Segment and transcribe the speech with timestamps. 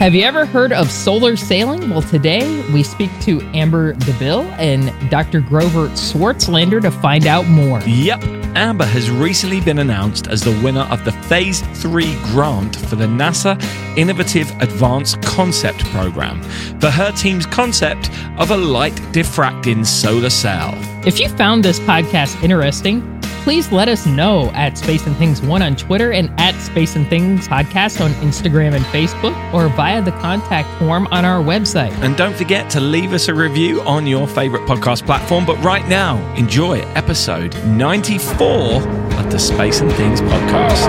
[0.00, 1.90] Have you ever heard of solar sailing?
[1.90, 5.42] Well, today we speak to Amber Dubill and Dr.
[5.42, 7.82] Grover Swartzlander to find out more.
[7.82, 8.22] Yep,
[8.56, 13.04] Amber has recently been announced as the winner of the Phase 3 grant for the
[13.04, 13.62] NASA
[13.98, 16.40] Innovative Advanced Concept Program
[16.80, 18.08] for her team's concept
[18.38, 20.72] of a light diffracting solar sail.
[21.06, 25.62] If you found this podcast interesting, please let us know at Space and Things 1
[25.62, 30.12] on Twitter and at Space and Things Podcast on Instagram and Facebook or via the
[30.12, 31.90] contact form on our website.
[32.02, 35.46] And don't forget to leave us a review on your favorite podcast platform.
[35.46, 38.82] But right now, enjoy episode 94
[39.18, 40.86] of the Space and Things podcast.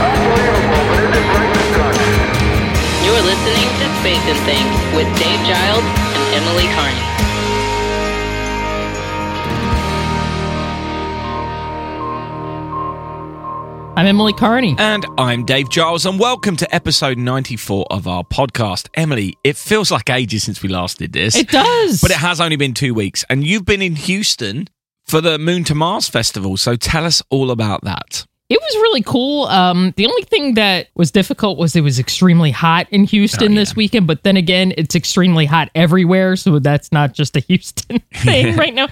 [0.00, 0.18] Oh,
[3.04, 7.17] You're listening to Space and Things with Dave Giles and Emily Carney.
[13.98, 14.76] I'm Emily Carney.
[14.78, 18.88] And I'm Dave Giles, and welcome to episode 94 of our podcast.
[18.94, 21.34] Emily, it feels like ages since we last did this.
[21.34, 22.00] It does.
[22.00, 24.68] But it has only been two weeks, and you've been in Houston
[25.04, 26.56] for the Moon to Mars Festival.
[26.56, 28.24] So tell us all about that.
[28.48, 29.46] It was really cool.
[29.46, 33.56] Um, the only thing that was difficult was it was extremely hot in Houston Oh,
[33.56, 37.98] this weekend, but then again, it's extremely hot everywhere, so that's not just a Houston
[38.14, 38.86] thing right now.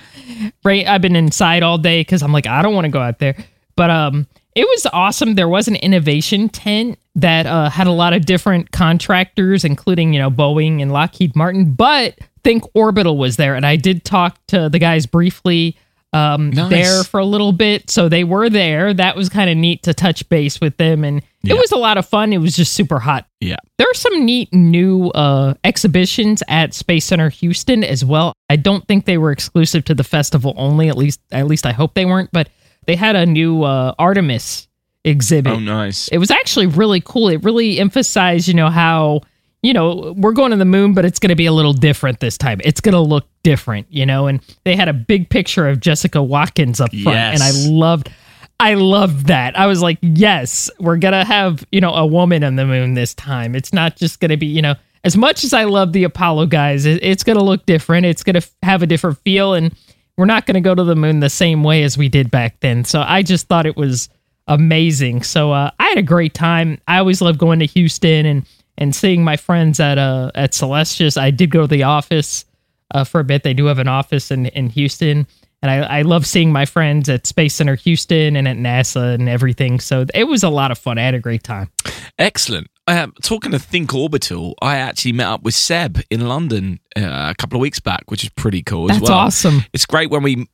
[0.65, 3.21] Right, I've been inside all day because I'm like, I don't want to go out
[3.21, 3.37] there.
[3.77, 4.27] But um,
[4.57, 5.35] it was awesome.
[5.35, 10.19] There was an innovation tent that uh, had a lot of different contractors, including you
[10.19, 11.75] know Boeing and Lockheed Martin.
[11.75, 15.77] But Think Orbital was there, and I did talk to the guys briefly
[16.13, 16.71] um, Nice.
[16.71, 17.91] there for a little bit.
[17.91, 18.95] So they were there.
[18.95, 21.55] That was kind of neat to touch base with them, and Yeah.
[21.55, 22.33] it was a lot of fun.
[22.33, 23.27] It was just super hot.
[23.41, 23.57] Yeah.
[23.79, 28.33] There are some neat new uh, exhibitions at Space Center Houston as well.
[28.49, 30.89] I don't think they were exclusive to the festival only.
[30.89, 32.31] At least, at least I hope they weren't.
[32.33, 32.49] But
[32.87, 34.69] they had a new uh, Artemis
[35.05, 35.53] exhibit.
[35.53, 36.09] Oh, nice.
[36.09, 37.29] It was actually really cool.
[37.29, 39.21] It really emphasized, you know, how
[39.63, 42.21] you know we're going to the moon, but it's going to be a little different
[42.21, 42.61] this time.
[42.65, 44.27] It's going to look different, you know.
[44.27, 48.11] And they had a big picture of Jessica Watkins up front, and I loved.
[48.59, 49.59] I loved that.
[49.59, 53.13] I was like, yes, we're gonna have you know a woman on the moon this
[53.13, 53.55] time.
[53.55, 56.87] It's not just gonna be you know as much as I love the Apollo guys,
[56.87, 58.07] it's gonna look different.
[58.07, 59.75] It's gonna have a different feel, and
[60.17, 62.85] we're not gonna go to the moon the same way as we did back then.
[62.85, 64.09] So I just thought it was
[64.47, 65.23] amazing.
[65.23, 66.79] So uh, I had a great time.
[66.87, 68.47] I always love going to Houston and
[68.79, 71.21] and seeing my friends at uh at Celestis.
[71.21, 72.45] I did go to the office
[72.93, 73.43] uh, for a bit.
[73.43, 75.27] They do have an office in in Houston,
[75.63, 79.29] and I I love seeing my friends at Space Center Houston and at NASA and
[79.29, 79.81] everything.
[79.81, 80.99] So it was a lot of fun.
[80.99, 81.71] I had a great time.
[82.19, 82.69] Excellent.
[82.89, 87.35] Um, talking to Think Orbital, I actually met up with Seb in London uh, a
[87.37, 89.01] couple of weeks back, which is pretty cool as well.
[89.01, 89.19] That's well.
[89.19, 89.65] awesome.
[89.73, 90.47] It's great when we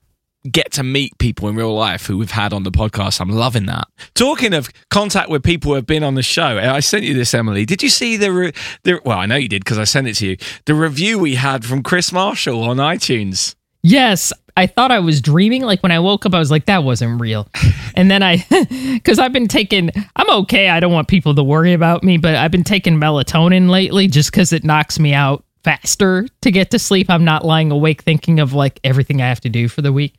[0.50, 3.20] get to meet people in real life who we've had on the podcast.
[3.20, 3.86] I'm loving that.
[4.14, 7.32] Talking of contact with people who have been on the show, I sent you this,
[7.34, 7.64] Emily.
[7.64, 10.14] Did you see the, re- the well, I know you did because I sent it
[10.14, 10.36] to you.
[10.64, 13.54] The review we had from Chris Marshall on iTunes.
[13.82, 15.62] Yes, I thought I was dreaming.
[15.62, 17.48] Like when I woke up, I was like, that wasn't real.
[17.94, 18.42] And then I,
[18.94, 20.70] because I've been taking, I'm okay.
[20.70, 24.30] I don't want people to worry about me, but I've been taking melatonin lately just
[24.30, 27.10] because it knocks me out faster to get to sleep.
[27.10, 30.14] I'm not lying awake thinking of like everything I have to do for the week.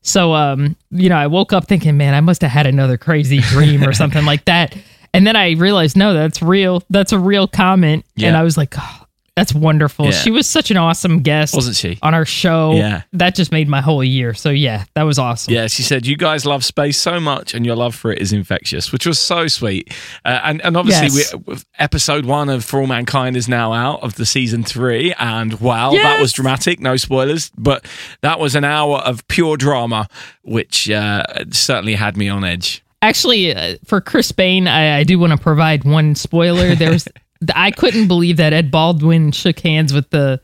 [0.00, 3.40] So, um, you know, I woke up thinking, man, I must have had another crazy
[3.40, 4.74] dream or something like that.
[5.12, 6.82] And then I realized, no, that's real.
[6.88, 8.06] That's a real comment.
[8.16, 9.04] And I was like, oh,
[9.38, 10.06] that's wonderful.
[10.06, 10.10] Yeah.
[10.10, 11.98] She was such an awesome guest Wasn't she?
[12.02, 12.72] on our show.
[12.72, 13.02] Yeah.
[13.12, 14.34] That just made my whole year.
[14.34, 15.54] So yeah, that was awesome.
[15.54, 18.32] Yeah, she said, You guys love space so much, and your love for it is
[18.32, 19.94] infectious, which was so sweet.
[20.24, 21.34] Uh, and, and obviously, Yes.
[21.46, 25.14] we, episode one of For All Mankind is now out of the season three.
[25.18, 26.80] And wow, that was dramatic.
[26.80, 27.86] No spoilers, but
[28.22, 30.08] that was an hour of pure drama,
[30.42, 32.82] which uh, certainly had me on edge.
[33.00, 36.74] Actually, uh, for Chris Bain, I, I do want to provide one spoiler.
[36.74, 37.06] There's,
[37.54, 40.40] I couldn't believe that Ed Baldwin shook hands with the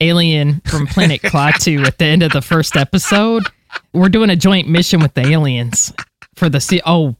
[0.00, 3.44] alien from Planet Klaatu at the end of the first episode.
[3.92, 5.92] We're doing a joint mission with the aliens
[6.36, 6.80] for the sea.
[6.86, 7.16] Oh,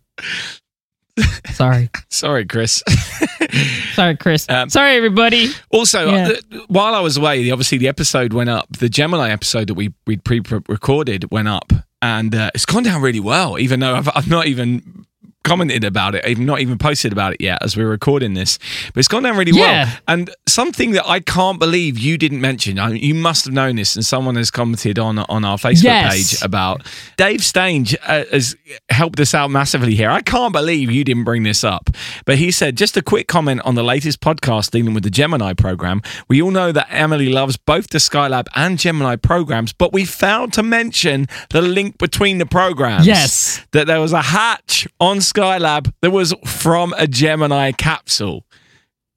[1.52, 2.82] sorry, Sorry, Chris.
[3.94, 4.48] sorry, Chris.
[4.48, 5.48] Um, sorry, everybody.
[5.70, 6.32] Also, Yeah.
[6.52, 8.68] uh, while I was away, the- obviously the episode went up.
[8.78, 13.20] The Gemini episode that we we pre-recorded went up, and uh, it's gone down really
[13.20, 13.58] well.
[13.58, 15.04] Even though I've, I've not even
[15.44, 18.58] commented about it, I've not even posted about it yet as we're recording this.
[18.92, 19.84] But it's gone down really Yeah.
[19.86, 19.96] well.
[20.08, 22.78] And something that I can't believe you didn't mention.
[22.78, 25.84] I mean, you must have known this, and someone has commented on on our Facebook
[25.84, 26.12] Yes.
[26.32, 26.82] page about
[27.16, 28.56] Dave Stange uh, has
[28.90, 30.10] helped us out massively here.
[30.10, 31.90] I can't believe you didn't bring this up,
[32.26, 35.52] but he said just a quick comment on the latest podcast dealing with the Gemini
[35.54, 36.02] program.
[36.28, 40.52] We all know that Emily loves both the Skylab and Gemini programs, but we failed
[40.54, 43.06] to mention the link between the programs.
[43.06, 43.60] Yes.
[43.72, 48.44] that there was a hatch on Skylab that was from a Gemini capsule.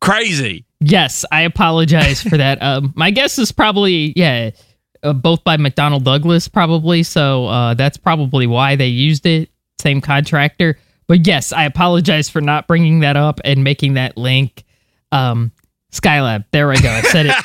[0.01, 0.65] Crazy.
[0.79, 2.57] Yes, I apologize for that.
[2.61, 4.51] Um, my guess is probably yeah,
[5.03, 7.03] uh, both by McDonnell Douglas probably.
[7.03, 9.49] So uh, that's probably why they used it.
[9.79, 10.77] Same contractor.
[11.07, 14.63] But yes, I apologize for not bringing that up and making that link.
[15.11, 15.51] Um,
[15.93, 16.45] Skylab.
[16.51, 16.89] There we go.
[16.89, 17.35] I said it.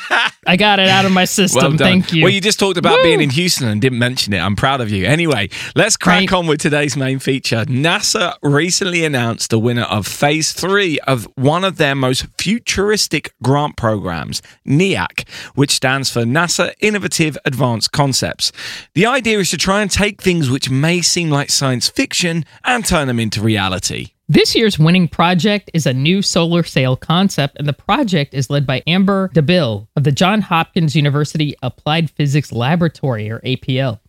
[0.47, 1.61] I got it out of my system.
[1.71, 1.77] Well.
[1.77, 2.23] Thank you.
[2.23, 3.03] Well, you just talked about Woo!
[3.03, 4.39] being in Houston and didn't mention it.
[4.39, 5.05] I'm proud of you.
[5.05, 6.33] Anyway, let's crack Right.
[6.33, 7.63] on with today's main feature.
[7.65, 13.77] NASA recently announced the winner of phase three of one of their most futuristic grant
[13.77, 18.51] programs, NIAC, which stands for NASA Innovative Advanced Concepts.
[18.95, 22.83] The idea is to try and take things which may seem like science fiction and
[22.85, 24.13] turn them into reality.
[24.31, 28.67] This year's winning project is a new solar sail concept, and the project is led
[28.67, 33.99] by Amber Dubill of the Johns Hopkins University Applied Physics Laboratory, or APL.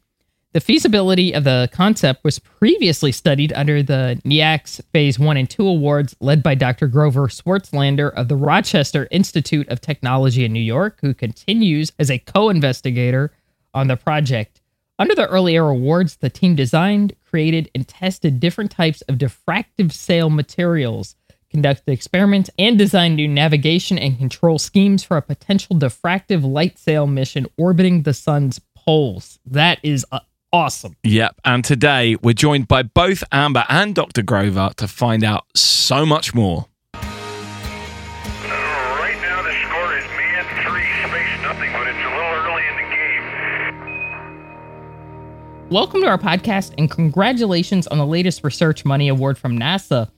[0.52, 5.66] The feasibility of the concept was previously studied under the NIAC's Phase 1 and 2
[5.66, 6.86] awards, led by Dr.
[6.86, 12.18] Grover Swartzlander of the Rochester Institute of Technology in New York, who continues as a
[12.18, 13.32] co investigator
[13.72, 14.60] on the project.
[14.98, 20.30] Under the earlier awards, the team designed, created, and tested different types of diffractive sail
[20.30, 21.14] materials,
[21.50, 27.06] conducted experiments, and designed new navigation and control schemes for a potential diffractive light sail
[27.06, 29.38] mission orbiting the sun's poles.
[29.46, 30.20] That is uh,
[30.52, 30.96] awesome.
[31.04, 31.36] Yep.
[31.44, 34.22] And today we're joined by both Amber and Dr.
[34.22, 36.66] Grover to find out so much more.
[36.94, 37.02] Right
[39.22, 42.29] now the score is man three, space nothing, but it's a little
[45.70, 50.10] Welcome to our podcast and congratulations on the latest Research Money Award from NASA.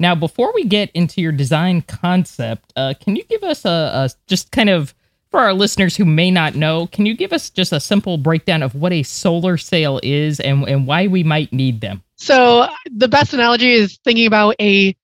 [0.00, 4.10] Now, before we get into your design concept, uh, can you give us a, a
[4.26, 4.94] just kind of
[5.30, 8.62] for our listeners who may not know, can you give us just a simple breakdown
[8.62, 12.02] of what a solar sail is and, and why we might need them?
[12.16, 14.96] So the best analogy is thinking about a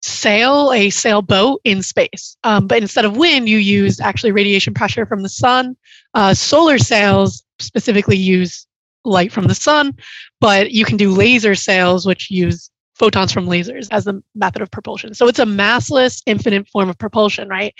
[0.00, 2.38] sail, a sailboat in space.
[2.42, 5.76] Um, but instead of wind, you use actually radiation pressure from the sun.
[6.14, 8.66] Uh, solar sails specifically use
[9.04, 9.96] light from the sun,
[10.40, 14.70] but you can do laser sails, which use photons from lasers as the method of
[14.70, 15.14] propulsion.
[15.14, 17.74] So it's a massless, infinite form of propulsion, right?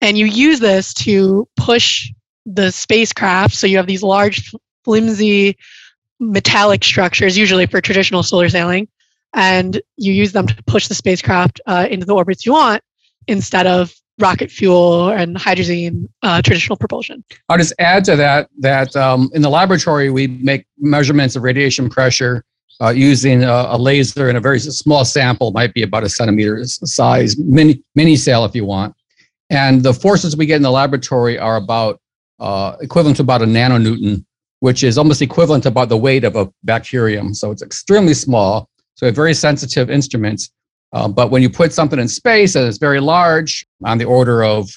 [0.00, 2.10] And you use this to push
[2.46, 3.54] the spacecraft.
[3.54, 4.52] So you have these large,
[4.84, 5.56] flimsy,
[6.20, 8.88] metallic structures, usually for traditional solar sailing,
[9.34, 12.82] and you use them to push the spacecraft uh, into the orbits you want
[13.26, 17.24] instead of rocket fuel and hydrazine uh, traditional propulsion.
[17.48, 21.88] I'll just add to that that um, in the laboratory we make measurements of radiation
[21.88, 22.44] pressure
[22.80, 26.64] uh, using a, a laser in a very small sample, might be about a centimeter
[26.64, 28.94] size, mini mini sail if you want.
[29.50, 32.00] And the forces we get in the laboratory are about
[32.38, 34.24] uh, equivalent to about a nanonewton,
[34.60, 37.34] which is almost equivalent to about the weight of a bacterium.
[37.34, 38.68] So it's extremely small.
[38.94, 40.50] So very sensitive instruments.
[40.92, 44.42] Uh, but when you put something in space that is very large, on the order
[44.42, 44.70] of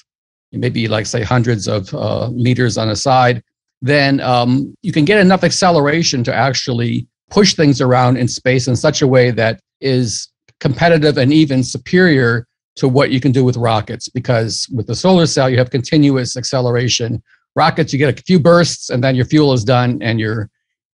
[0.52, 3.42] maybe like say hundreds of uh, meters on a side,
[3.82, 8.76] then um, you can get enough acceleration to actually push things around in space in
[8.76, 10.28] such a way that is
[10.60, 12.46] competitive and even superior
[12.76, 14.08] to what you can do with rockets.
[14.08, 17.22] Because with the solar sail, you have continuous acceleration.
[17.56, 20.48] Rockets, you get a few bursts and then your fuel is done and you're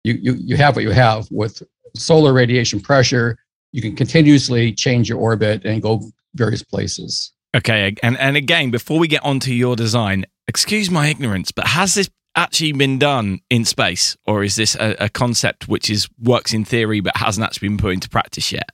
[0.03, 1.27] you you you have what you have.
[1.31, 1.61] With
[1.95, 3.37] solar radiation pressure,
[3.77, 6.01] you can continuously change your orbit and go
[6.33, 7.31] various places.
[7.55, 11.93] Okay, and and again, before we get onto your design, excuse my ignorance, but has
[11.93, 16.53] this actually been done in space, or is this a, a concept which is works
[16.53, 18.67] in theory but hasn't actually been put into practice yet?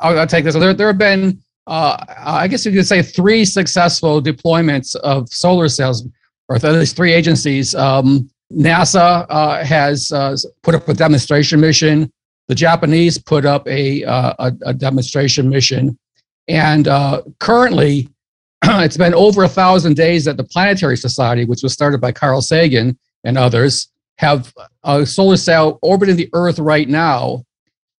[0.00, 0.56] I'll, I'll take this.
[0.56, 5.68] There, there have been, uh, I guess you could say, three successful deployments of solar
[5.68, 6.04] sails,
[6.48, 7.76] or at least three agencies.
[7.76, 12.10] Um, NASA uh, has uh, put up a demonstration mission.
[12.48, 15.98] The Japanese put up a, uh, a, a demonstration mission.
[16.48, 18.08] And uh, currently,
[18.64, 22.40] it's been over a thousand days that the Planetary Society, which was started by Carl
[22.40, 24.52] Sagan and others, have
[24.82, 27.44] a solar sail orbiting the Earth right now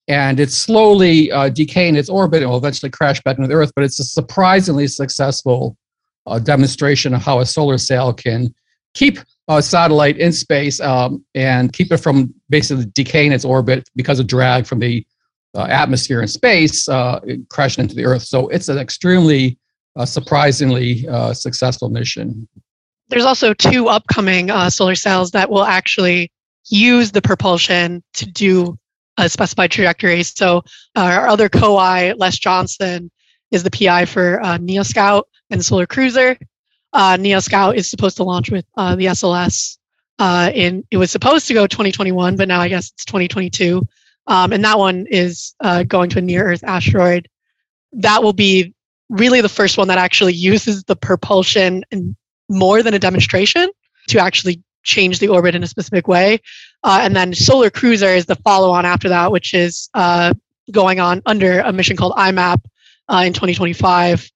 [0.09, 3.71] and it's slowly uh, decaying its orbit and will eventually crash back into the Earth.
[3.75, 5.77] But it's a surprisingly successful
[6.25, 8.53] uh, demonstration of how a solar sail can
[8.93, 14.19] keep a satellite in space um, and keep it from basically decaying its orbit because
[14.19, 15.05] of drag from the
[15.55, 17.19] uh, atmosphere in space uh,
[17.49, 18.23] crashing into the Earth.
[18.23, 19.57] So it's an extremely
[19.95, 22.47] uh, surprisingly uh, successful mission.
[23.09, 26.31] There's also two upcoming uh, solar sails that will actually
[26.69, 28.77] use the propulsion to do
[29.17, 30.23] a specified trajectory.
[30.23, 30.59] So
[30.95, 33.09] uh, our other co-I, Les Johnson,
[33.51, 36.37] is the PI for uh, NEA Scout and Solar Cruiser.
[36.93, 39.77] Uh, NEA Scout is supposed to launch with uh, the SLS.
[40.17, 43.81] Uh, in it was supposed to go 2021, but now I guess it's 2022.
[44.27, 47.27] um, and that one is uh, going to a near Earth asteroid.
[47.93, 48.73] That will be
[49.09, 52.15] really the first one that actually uses the propulsion and
[52.49, 53.69] more than a demonstration
[54.07, 56.39] to actually change the orbit in a specific way.
[56.83, 60.33] Uh, and then Solar Cruiser is the follow on after that, which is uh,
[60.71, 62.61] going on under a mission called IMAP
[63.09, 64.29] uh, in 2025.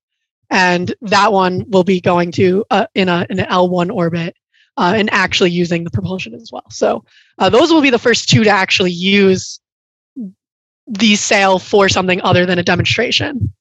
[0.50, 4.36] And that one will be going to uh, in, a, an L1 orbit
[4.78, 6.70] uh, and actually using the propulsion as well.
[6.70, 7.04] So
[7.40, 9.60] uh, those will be the first two to actually use
[10.88, 13.54] the sail for something other than a demonstration.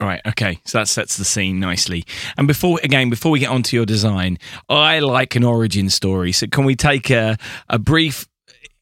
[0.00, 0.20] Right.
[0.26, 0.58] Okay.
[0.64, 2.04] So that sets the scene nicely.
[2.36, 4.38] And before, again, before we get onto your design,
[4.68, 6.32] I like an origin story.
[6.32, 7.38] So can we take a,
[7.68, 8.26] a brief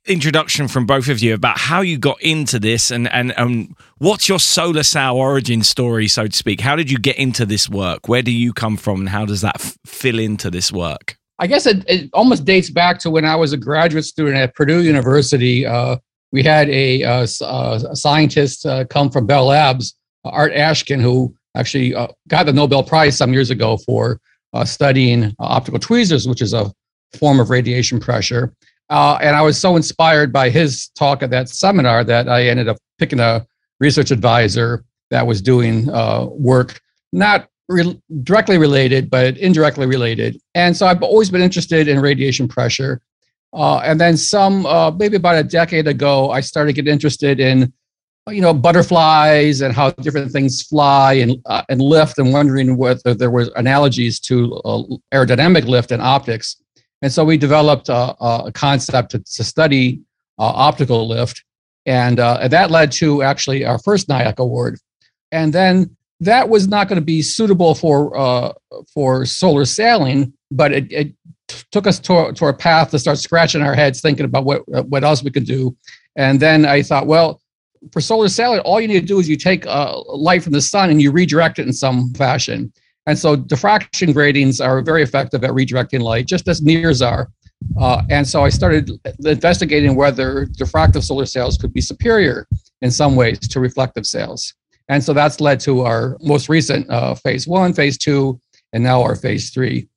[0.07, 4.29] introduction from both of you about how you got into this and, and, and what's
[4.29, 6.61] your solar sail origin story, so to speak?
[6.61, 8.09] How did you get into this work?
[8.09, 11.17] Where do you come from and how does that f- fill into this work?
[11.39, 14.55] I guess it, it almost dates back to when I was a graduate student at
[14.55, 15.67] Purdue University.
[15.67, 15.97] Uh,
[16.33, 19.95] we had a, uh, a scientist uh, come from Bell Labs
[20.25, 24.21] Art Ashkin, who actually uh, got the Nobel Prize some years ago for
[24.53, 26.73] uh, studying uh, optical tweezers, which is a
[27.19, 28.55] form of radiation pressure.
[28.91, 32.69] Uh, and I was so inspired by his talk at that seminar that I ended
[32.69, 33.47] up picking a
[33.81, 36.81] research advisor that was doing uh, work
[37.13, 40.41] not re- directly related, but indirectly related.
[40.55, 43.01] And so I've always been interested in radiation pressure.
[43.53, 44.63] Uh, and then some,
[44.99, 47.73] maybe about a decade ago, I started getting interested in
[48.31, 53.15] you know butterflies and how different things fly and uh, and lift and wondering whether
[53.15, 56.62] there were analogies to uh, aerodynamic lift and optics
[57.03, 60.01] and so we developed a, a concept to, to study
[60.39, 61.45] uh, optical lift.
[61.85, 64.79] And, uh, that led to actually our first NIAC award.
[65.33, 68.53] And then that was not going to be suitable for uh,
[68.95, 71.15] for solar sailing but it, it
[71.73, 75.03] took us to, to a path to start scratching our heads thinking about what what
[75.03, 75.77] else we could do.
[76.15, 77.43] And then i thought well
[77.91, 80.61] for solar sailing, all you need to do is you take uh, light from the
[80.61, 82.73] sun and you redirect it in some fashion.
[83.07, 87.29] And so diffraction gratings are very effective at redirecting light, just as mirrors are.
[87.79, 88.91] Uh, and so I started
[89.25, 92.47] investigating whether diffractive solar sails could be superior
[92.81, 94.55] in some ways to reflective sails.
[94.89, 98.41] And so that's led to our most recent uh, phase one, phase two,
[98.73, 99.89] and now our phase three.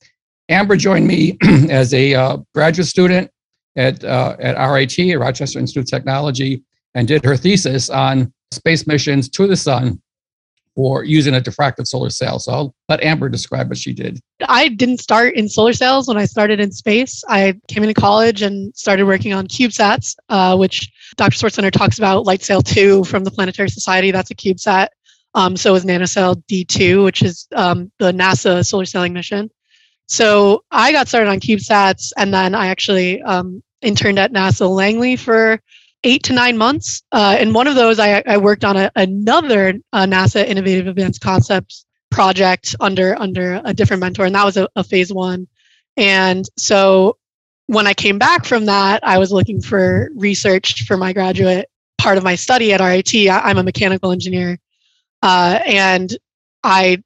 [0.49, 1.37] Amber joined me
[1.69, 3.31] as a uh, graduate student
[3.75, 9.27] at, uh, at RIT, Rochester Institute of Technology, and did her thesis on space missions
[9.29, 10.01] to the sun
[10.75, 12.37] for using a diffractive solar sail.
[12.37, 14.19] So I'll let Amber describe what she did.
[14.47, 17.23] I didn't start in solar sails when I started in space.
[17.29, 21.37] I came into college and started working on CubeSats, uh, which Dr.
[21.37, 24.11] Swartzlander talks about Light Sail 2 from the Planetary Society.
[24.11, 24.89] That's a CubeSat.
[25.33, 29.49] Um, so is NanoSail D2, which is um, the NASA solar sailing mission.
[30.07, 35.15] So I got started on CubeSats and then I actually um, interned at NASA Langley
[35.15, 35.61] for
[36.05, 37.03] eight to nine months.
[37.11, 41.19] Uh, and one of those, I, I worked on a, another uh, NASA Innovative Advanced
[41.19, 45.47] Concepts project under under a different mentor, and that was a, a phase one.
[45.97, 47.17] And so
[47.67, 52.17] when I came back from that, I was looking for research for my graduate part
[52.17, 53.27] of my study at RIT.
[53.27, 54.59] I, am a mechanical engineer,
[55.23, 56.15] uh, and
[56.63, 57.03] I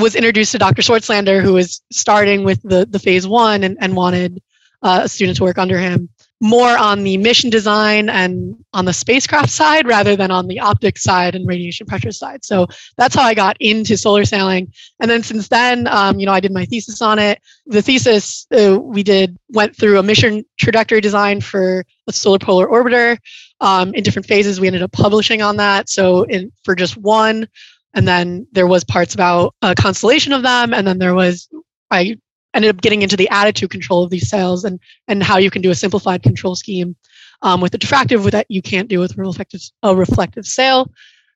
[0.00, 0.82] was introduced to Dr.
[0.82, 4.40] Swartzlander, who was starting with the the phase one and, and wanted
[4.82, 6.08] uh, a student to work under him
[6.40, 11.02] more on the mission design and on the spacecraft side rather than on the optics
[11.02, 12.44] side and radiation pressure side.
[12.44, 12.66] So
[12.96, 14.72] that's how I got into solar sailing.
[15.00, 17.40] And then since then, um, you know, I did my thesis on it.
[17.66, 22.68] The thesis uh, we did went through a mission trajectory design for a solar polar
[22.68, 23.18] orbiter
[23.60, 24.60] um, in different phases.
[24.60, 25.88] We ended up publishing on that.
[25.88, 27.48] So in, for just one,
[27.94, 31.48] and then there was parts about a constellation of them, and then there was
[31.90, 32.18] I
[32.58, 35.62] ended up getting into the attitude control of these sails and and how you can
[35.62, 36.96] do a simplified control scheme
[37.42, 40.90] um, with the diffractive that you can't do with reflective a reflective sail.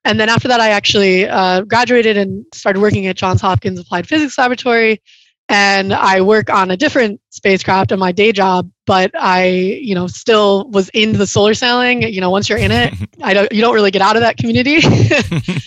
[0.04, 4.08] And then after that, I actually uh, graduated and started working at Johns Hopkins Applied
[4.08, 5.00] Physics Laboratory.
[5.48, 10.08] And I work on a different spacecraft in my day job, but I, you know,
[10.08, 12.02] still was into the solar sailing.
[12.02, 14.38] You know, once you're in it, I don't, you don't really get out of that
[14.38, 14.80] community.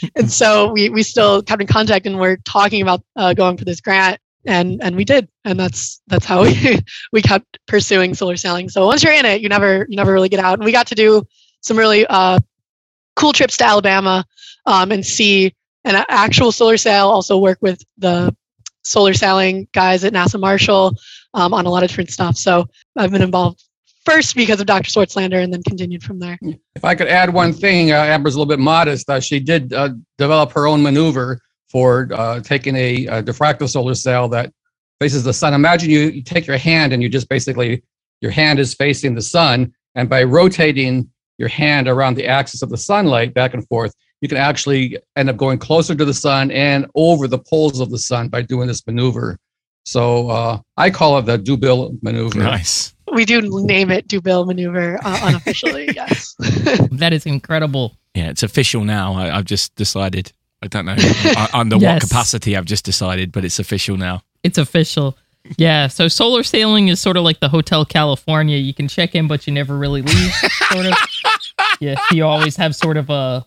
[0.15, 3.63] and so we we still kept in contact, and we're talking about uh, going for
[3.63, 5.27] this grant and and we did.
[5.43, 6.79] And that's that's how we
[7.11, 10.29] we kept pursuing solar sailing so once you're in it you never you never really
[10.29, 10.59] get out.
[10.59, 11.23] And we got to do
[11.61, 12.39] some really uh,
[13.15, 14.25] cool trips to alabama
[14.65, 18.35] um, and see an actual solar sail also work with the
[18.83, 20.95] solar sailing guys at nasa marshall
[21.33, 22.37] um, on a lot of different stuff.
[22.37, 22.65] So
[22.97, 23.63] i've been involved
[24.05, 26.37] first because of dr swartzlander and then continued from there.
[26.75, 29.09] If i could add one thing uh, amber's a little bit modest.
[29.09, 33.95] Uh, she did uh, develop her own maneuver for uh, taking a, a, diffractive solar
[33.95, 34.51] sail that
[34.99, 35.53] faces the sun.
[35.53, 37.83] Imagine you, you take your hand and you just basically,
[38.21, 39.73] your hand is facing the sun.
[39.95, 44.29] And by rotating your hand around the axis of the sunlight back and forth, you
[44.29, 47.99] can actually end up going closer to the sun and over the poles of the
[47.99, 49.37] sun by doing this maneuver.
[49.85, 52.39] So uh, I call it the Dubill maneuver.
[52.39, 52.95] Nice.
[53.13, 56.35] We do name it Dubill maneuver uh, unofficially, yes.
[56.91, 57.97] That is incredible.
[58.15, 59.13] Yeah, it's official now.
[59.13, 60.31] I, I've just decided.
[60.61, 60.95] I don't know
[61.53, 61.93] under Yes.
[61.95, 64.21] what capacity I've just decided, but it's official now.
[64.43, 65.17] It's official.
[65.57, 68.57] Yeah, so solar sailing is sort of like the Hotel California.
[68.57, 70.31] You can check in, but you never really leave.
[70.71, 70.93] sort of.
[71.81, 73.45] Yeah, you always have sort of a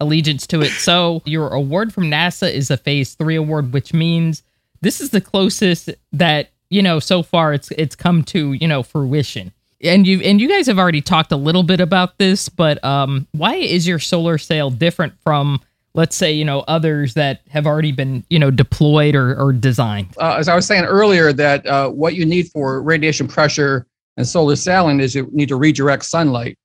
[0.00, 0.70] allegiance to it.
[0.70, 4.44] So your award from NASA is a Phase Three award, which means
[4.80, 8.84] this is the closest that you know so far it's it's come to you know
[8.84, 9.52] fruition.
[9.82, 13.26] And you and you guys have already talked a little bit about this, but um,
[13.32, 15.60] why is your solar sail different from
[15.94, 20.14] let's say you know others that have already been you know deployed or, or designed?
[20.18, 23.86] uh, as I was saying earlier, that uh, what you need for radiation pressure
[24.16, 26.58] and solar sailing is you need to redirect sunlight.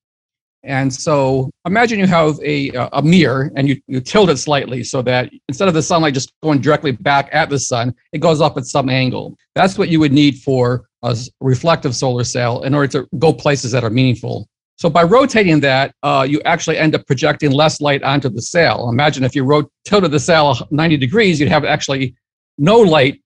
[0.64, 4.84] And so imagine you have a, uh, a mirror and you, you tilt it slightly
[4.84, 8.42] so that instead of the sunlight just going directly back at the sun, it goes
[8.42, 9.38] up at some angle.
[9.56, 13.72] That's what you would need for a reflective solar sail in order to go places
[13.72, 14.50] that are meaningful.
[14.80, 18.88] So by rotating that, uh, you actually end up projecting less light onto the sail.
[18.90, 22.16] Imagine if you rot- tilted the sail 90 degrees, you'd have actually
[22.58, 23.22] no light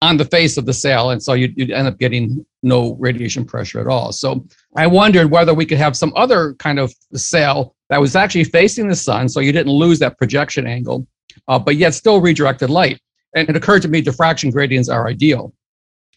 [0.00, 3.44] on the face of the sail, and so you'd, you'd end up getting no radiation
[3.44, 4.12] pressure at all.
[4.12, 4.46] So
[4.76, 8.88] I wondered whether we could have some other kind of sail that was actually facing
[8.88, 11.06] the sun, so you didn't lose that projection angle,
[11.48, 12.98] uh, but yet still redirected light.
[13.34, 15.52] And it occurred to me diffraction gratings are ideal.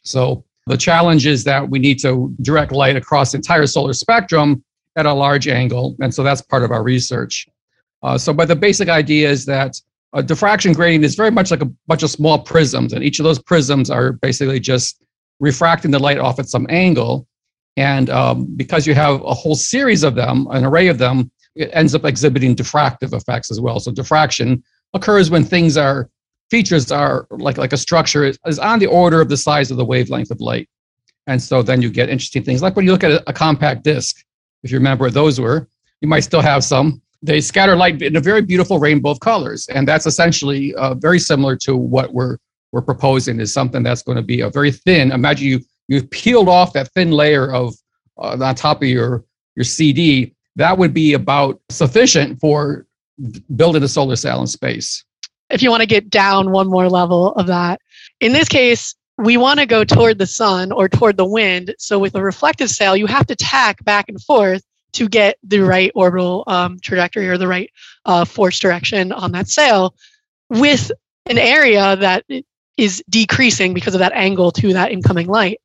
[0.03, 4.63] So the challenge is that we need to direct light across the entire solar spectrum
[4.95, 7.47] at a large angle, and so that's part of our research.
[8.03, 9.75] Uh, so, but the basic idea is that
[10.13, 13.23] a diffraction grating is very much like a bunch of small prisms, and each of
[13.23, 15.03] those prisms are basically just
[15.39, 17.27] refracting the light off at some angle.
[17.75, 21.69] And um, because you have a whole series of them, an array of them, it
[21.73, 23.79] ends up exhibiting diffractive effects as well.
[23.79, 26.09] So diffraction occurs when things are
[26.49, 29.77] features are like like a structure is, is on the order of the size of
[29.77, 30.69] the wavelength of light.
[31.27, 32.61] And so then you get interesting things.
[32.61, 34.23] Like when you look at a, a compact disc,
[34.63, 35.67] if you remember what those were,
[36.01, 37.01] you might still have some.
[37.21, 39.67] They scatter light in a very beautiful rainbow of colors.
[39.67, 42.37] And that's essentially uh, very similar to what we're
[42.71, 46.47] we're proposing is something that's going to be a very thin imagine you you've peeled
[46.47, 47.73] off that thin layer of
[48.17, 49.23] uh, on top of your
[49.55, 52.85] your cd that would be about sufficient for
[53.55, 55.03] building a solar sail in space
[55.49, 57.81] if you want to get down one more level of that.
[58.19, 61.75] In this case, we want to go toward the sun or toward the wind.
[61.77, 65.59] So with a reflective sail, you have to tack back and forth to get the
[65.59, 67.69] right orbital um, trajectory or the right
[68.05, 69.93] uh, force direction on that sail
[70.49, 70.91] with
[71.25, 72.25] an area that
[72.77, 75.59] is decreasing because of that angle to that incoming light.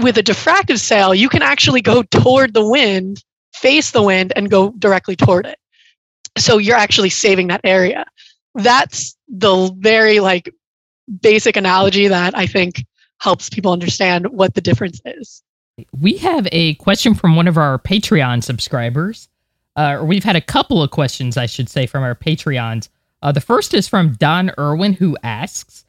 [0.00, 4.50] With a diffractive sail, you can actually go toward the wind, face the wind, and
[4.50, 5.58] go directly toward it.
[6.36, 8.06] So you're actually saving that area
[8.54, 10.52] that's the very like
[11.20, 12.84] basic analogy that I think
[13.20, 15.42] helps people understand what the difference is.
[16.00, 19.28] We have a question from one of our Patreon subscribers.
[19.76, 22.88] Uh, or we've had a couple of questions, I should say, from our Patreons.
[23.22, 25.84] Uh, the first is from Don Irwin, who asks,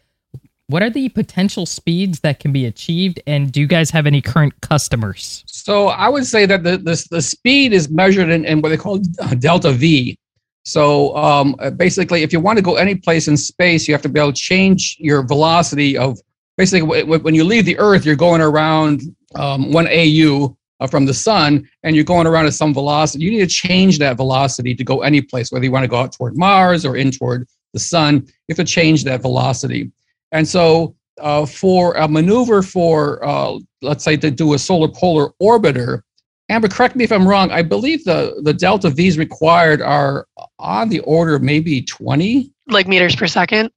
[0.68, 4.22] "What are the potential speeds that can be achieved, and do you guys have any
[4.22, 8.62] current customers?" So I would say that the the, the speed is measured in, in
[8.62, 10.18] what they call uh, delta V.
[10.66, 14.02] So um, uh, basically, if you want to go any place in space, you have
[14.02, 16.20] to be able to change your velocity of
[16.58, 19.04] basically w- when you leave the Earth, you're going around
[19.36, 23.24] um, one AU uh, from the sun, and you're going around at some velocity.
[23.24, 25.98] You need to change that velocity to go any place, whether you want to go
[25.98, 28.16] out toward Mars or in toward the sun.
[28.48, 29.92] You have to change that velocity.
[30.32, 35.30] And so, uh, for a maneuver for, uh, let's say, to do a solar polar
[35.42, 36.02] orbiter,
[36.50, 37.52] Amber, correct me if I'm wrong.
[37.52, 40.28] I believe the, the delta V's required are
[40.60, 42.52] on the order of maybe 20.
[42.68, 43.72] Like meters per second.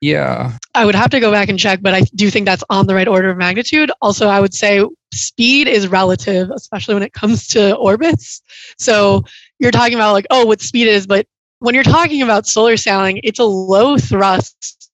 [0.00, 0.52] Yeah.
[0.74, 2.94] I would have to go back and check, but I do think that's on the
[2.94, 3.90] right order of magnitude.
[4.02, 8.42] Also, I would say speed is relative, especially when it comes to orbits.
[8.78, 9.24] So
[9.58, 11.26] you're talking about like, oh, what speed is, but
[11.60, 14.90] when you're talking about solar sailing, it's a low thrust,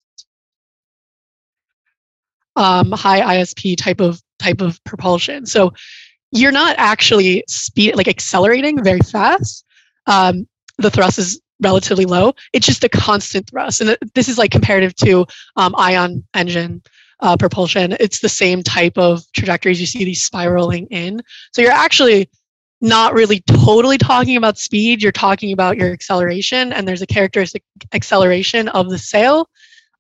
[2.55, 5.45] um, high ISP type of type of propulsion.
[5.45, 5.73] So
[6.33, 9.65] you're not actually speed like accelerating very fast.
[10.07, 10.47] Um,
[10.79, 12.33] the thrust is relatively low.
[12.53, 16.83] It's just a constant thrust, and this is like comparative to um, ion engine
[17.21, 17.97] uh, propulsion.
[18.01, 21.21] It's the same type of trajectories you see these spiraling in.
[21.53, 22.31] So you're actually
[22.81, 25.03] not really totally talking about speed.
[25.03, 27.63] You're talking about your acceleration, and there's a characteristic
[27.93, 29.49] acceleration of the sail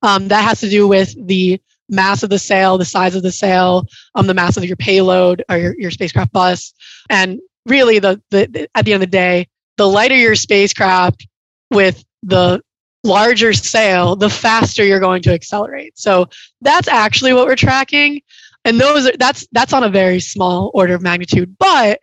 [0.02, 1.60] um, that has to do with the
[1.90, 5.44] mass of the sail, the size of the sail, um, the mass of your payload
[5.48, 6.72] or your, your spacecraft bus.
[7.11, 11.26] And really the, the, the at the end of the day, the lighter your spacecraft
[11.70, 12.62] with the
[13.05, 15.98] larger sail, the faster you're going to accelerate.
[15.98, 16.29] So
[16.61, 18.22] that's actually what we're tracking.
[18.64, 21.57] And those are, that's that's on a very small order of magnitude.
[21.59, 22.00] But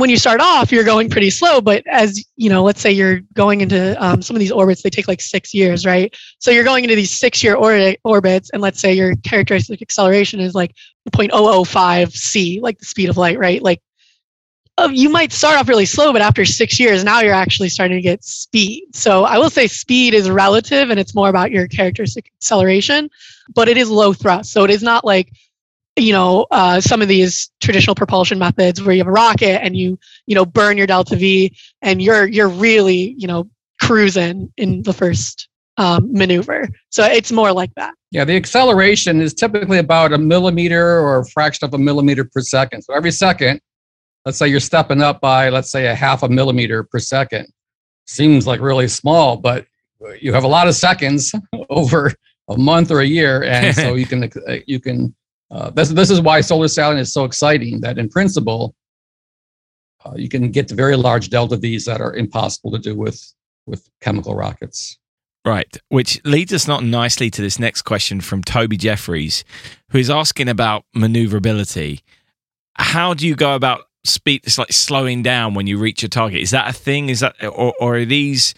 [0.00, 1.60] when you start off, you're going pretty slow.
[1.60, 4.90] But as you know, let's say you're going into um, some of these orbits, they
[4.90, 6.14] take like six years, right?
[6.38, 10.54] So you're going into these six-year orbit, orbits, and let's say your characteristic acceleration is
[10.54, 10.74] like
[11.10, 13.62] 0.005 c, like the speed of light, right?
[13.62, 13.82] Like
[14.78, 17.98] uh, you might start off really slow, but after six years, now you're actually starting
[17.98, 18.84] to get speed.
[18.94, 23.10] So I will say speed is relative and it's more about your characteristic acceleration,
[23.54, 24.52] but it is low thrust.
[24.52, 25.30] So it is not like,
[26.00, 29.76] you know, uh, some of these traditional propulsion methods where you have a rocket and
[29.76, 33.48] you, you know, burn your delta V and you're, you're really, you know,
[33.80, 36.68] cruising in the first um, maneuver.
[36.90, 37.94] So it's more like that.
[38.10, 42.40] Yeah, the acceleration is typically about a millimeter or a fraction of a millimeter per
[42.40, 42.82] second.
[42.82, 43.60] So every second,
[44.24, 47.46] let's say you're stepping up by, let's say, a half a millimeter per second.
[48.06, 49.66] Seems like really small, but
[50.20, 51.32] you have a lot of seconds
[51.70, 52.12] over
[52.48, 54.30] a month or a year, and so you can
[54.66, 55.14] you can.
[55.50, 57.80] Uh, this this is why solar sailing is so exciting.
[57.80, 58.74] That in principle,
[60.04, 63.20] uh, you can get very large delta V's that are impossible to do with
[63.66, 64.98] with chemical rockets.
[65.44, 69.42] Right, which leads us not nicely to this next question from Toby Jeffries,
[69.90, 72.00] who is asking about maneuverability.
[72.74, 76.40] How do you go about speed it's like slowing down when you reach your target
[76.40, 78.54] is that a thing is that or, or are these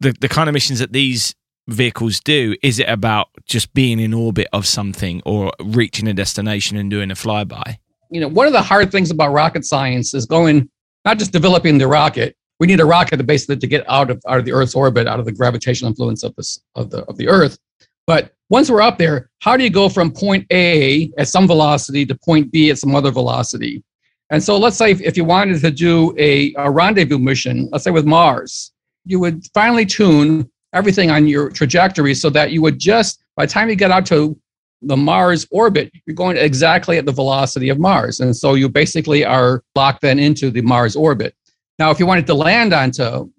[0.00, 1.34] the, the kind of missions that these
[1.68, 6.76] vehicles do is it about just being in orbit of something or reaching a destination
[6.76, 7.78] and doing a flyby?
[8.10, 10.68] You know one of the hard things about rocket science is going
[11.04, 14.22] not just developing the rocket we need a rocket to basically to get out of
[14.28, 17.16] out of the earth's orbit out of the gravitational influence of this of the of
[17.16, 17.58] the earth.
[18.06, 22.06] But once we're up there how do you go from point a at some velocity
[22.06, 23.82] to point b at some other velocity?
[24.30, 27.84] And so let's say if, if you wanted to do a, a rendezvous mission, let's
[27.84, 28.72] say with Mars,
[29.04, 33.52] you would finely tune everything on your trajectory so that you would just, by the
[33.52, 34.38] time you get out to
[34.82, 38.20] the Mars orbit, you're going exactly at the velocity of Mars.
[38.20, 41.34] And so you basically are locked then into the Mars orbit.
[41.78, 43.30] Now, if you wanted to land onto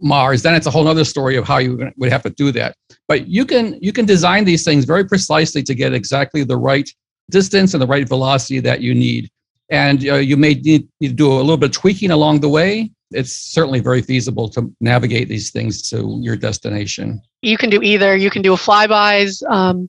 [0.00, 2.74] Mars, then it's a whole other story of how you would have to do that.
[3.06, 6.88] But you can you can design these things very precisely to get exactly the right
[7.30, 9.30] distance and the right velocity that you need
[9.72, 12.48] and uh, you may need, need to do a little bit of tweaking along the
[12.48, 12.90] way.
[13.14, 17.22] It's certainly very feasible to navigate these things to your destination.
[17.42, 18.16] You can do either.
[18.16, 19.42] You can do a flybys.
[19.50, 19.88] Um,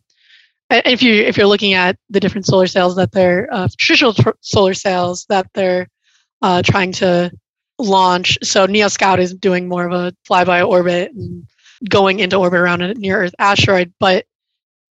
[0.70, 4.30] if you if you're looking at the different solar sails that they're uh, traditional tr-
[4.42, 5.88] solar sails that they're
[6.42, 7.32] uh, trying to
[7.80, 8.38] launch.
[8.44, 11.48] So NEA Scout is doing more of a flyby orbit and
[11.90, 14.26] going into orbit around a near Earth asteroid, but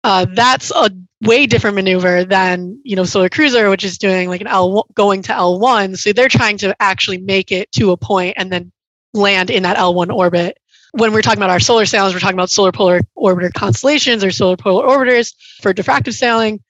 [0.09, 0.91] uh, that's a
[1.23, 5.21] way different maneuver than you know solar cruiser which is doing like an l going
[5.21, 8.73] to l1 so they're trying to actually make it to a point and then
[9.13, 10.59] land in that l1 orbit.
[10.93, 14.31] When we're talking about our solar sails we're talking about solar polar orbiter constellations or
[14.31, 16.61] solar polar orbiters for diffractive sailing.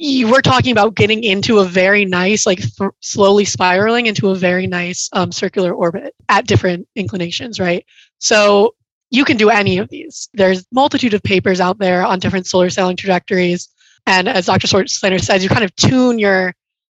[0.00, 4.66] We're talking about getting into a very nice like th- slowly spiraling into a very
[4.66, 7.86] nice um, circular orbit at different inclinations right?
[8.18, 8.74] So
[9.16, 10.28] you can do any of these.
[10.34, 13.68] There's multitude of papers out there on different solar sailing trajectories.
[14.06, 14.66] And as Dr.
[14.66, 16.54] Slater says, you kind of tune your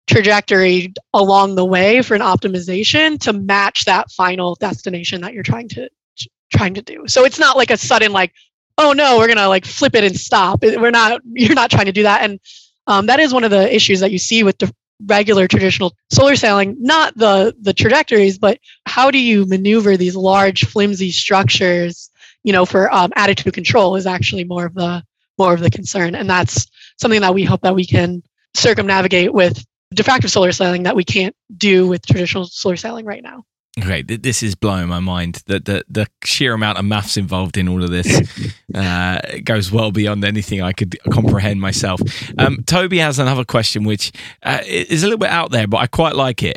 [0.06, 5.68] trajectory along the way for an optimization to match that final destination that you're trying
[5.68, 5.88] to
[6.50, 7.04] trying to do.
[7.06, 8.32] So it's not like a sudden like,
[8.78, 10.62] oh no, we're gonna like flip it and stop.
[10.62, 11.20] We're not.
[11.34, 12.22] You're not trying to do that.
[12.22, 12.40] And
[12.86, 14.72] um, that is one of the issues that you see with the
[15.04, 18.58] regular traditional solar sailing not the the trajectories but
[18.96, 22.10] how do you maneuver these large flimsy structures
[22.44, 25.02] you know for um, attitude control is actually more of the
[25.36, 26.66] more of the concern and that's
[26.98, 28.22] something that we hope that we can
[28.54, 29.62] circumnavigate with
[29.94, 33.44] diffractive solar sailing that we can't do with traditional solar sailing right now
[33.78, 35.42] Okay, this is blowing my mind.
[35.44, 38.08] The, the the sheer amount of maths involved in all of this
[38.74, 42.00] uh, goes well beyond anything I could comprehend myself.
[42.38, 45.88] Um, Toby has another question, which uh, is a little bit out there, but I
[45.88, 46.56] quite like it.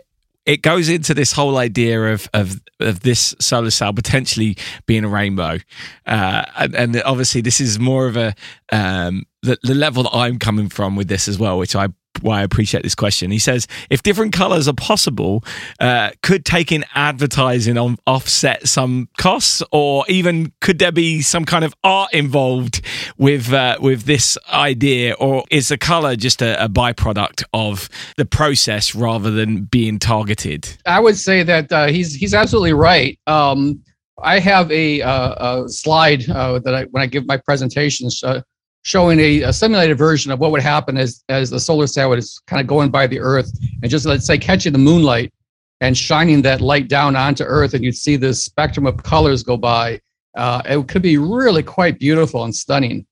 [0.50, 4.58] It goes into this whole idea of of, of this solar sail potentially
[4.88, 5.60] being a rainbow,
[6.08, 8.34] uh, and, and, obviously this is more of a
[8.72, 11.90] um, the, the level that I'm coming from with this as well, which I
[12.22, 13.32] why I appreciate this question.
[13.32, 15.44] He says, if different colors are possible,
[15.80, 21.64] uh, could taking advertising on offset some costs, or even could there be some kind
[21.64, 22.82] of art involved
[23.18, 28.26] with uh, with this idea, or is the color just a, a, byproduct of the
[28.26, 30.78] process rather than being targeted?
[30.86, 33.20] I would say that uh, he's he's absolutely right.
[33.28, 33.82] Um,
[34.22, 38.42] I have a, uh, a slide uh, that I when I give my presentations uh,
[38.84, 42.42] showing a, a, simulated version of what would happen as as the solar sail is
[42.48, 45.34] kind of going by the Earth and just let's say catching the moonlight
[45.82, 49.58] and shining that light down onto Earth, and you'd see this spectrum of colors go
[49.58, 50.00] by.
[50.36, 53.06] Uh, it could be really quite beautiful and stunning.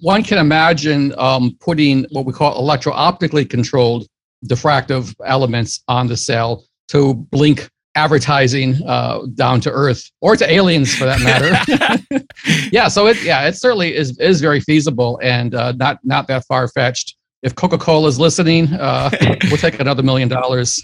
[0.00, 4.06] One can imagine um, putting what we call electro-optically controlled
[4.46, 10.94] diffractive elements on the cell to blink advertising uh, down to earth or to aliens
[10.94, 12.24] for that matter
[12.72, 16.44] yeah so it yeah it certainly is is very feasible and uh, not not that
[16.46, 19.10] far fetched if coca-cola is listening uh,
[19.44, 20.82] we'll take another million dollars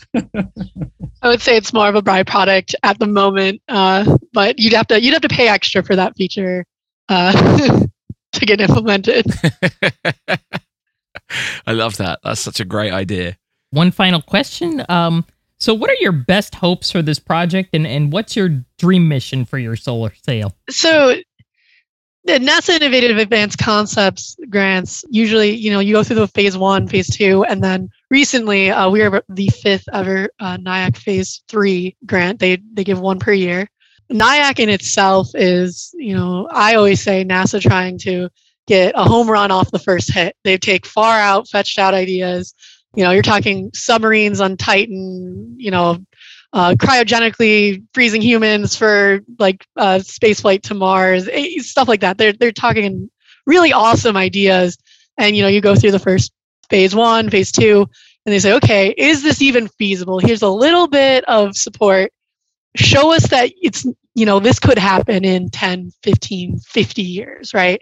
[1.23, 4.87] I would say it's more of a byproduct at the moment, uh, but you'd have
[4.89, 6.65] to you'd have to pay extra for that feature
[7.09, 7.33] uh,
[8.33, 9.27] to get implemented.
[11.67, 12.21] I love that.
[12.23, 13.37] That's such a great idea.
[13.71, 14.85] One final question.
[14.89, 15.27] Um,
[15.59, 19.45] so, what are your best hopes for this project, and, and what's your dream mission
[19.45, 20.55] for your solar sail?
[20.71, 21.17] So,
[22.25, 26.87] the NASA Innovative Advanced Concepts grants usually, you know, you go through the phase one,
[26.87, 31.97] phase two, and then recently uh, we are the fifth ever uh, NIAC phase three
[32.07, 32.39] grant.
[32.39, 33.69] They they give one per year.
[34.13, 38.29] NIAC in itself is, you know, I always say NASA trying to
[38.67, 40.37] get a home run off the first hit.
[40.45, 42.55] They take far out, fetched out ideas.
[42.95, 45.99] You know, you're talking submarines on Titan, you know,
[46.53, 52.19] uh, cryogenically freezing humans for like uh, space flight to Mars, eh, stuff like that.
[52.19, 53.11] They're they're talking
[53.47, 54.79] really awesome ideas,
[55.19, 56.33] and you know, you go through the first
[56.71, 57.87] phase one, phase two,
[58.25, 60.19] and they say, okay, is this even feasible?
[60.19, 62.13] Here's a little bit of support.
[62.77, 63.87] Show us that it's
[64.19, 67.81] you know this could happen in 10 15 50 years right